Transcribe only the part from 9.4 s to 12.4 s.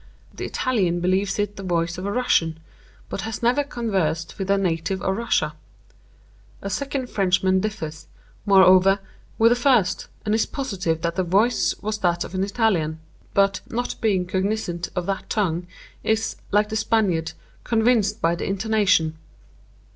the first, and is positive that the voice was that of